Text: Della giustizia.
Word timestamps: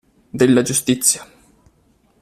Della 0.31 0.63
giustizia. 0.63 1.23